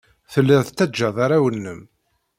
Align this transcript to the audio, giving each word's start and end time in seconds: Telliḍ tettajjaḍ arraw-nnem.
Telliḍ 0.31 0.61
tettajjaḍ 0.63 1.17
arraw-nnem. 1.23 1.81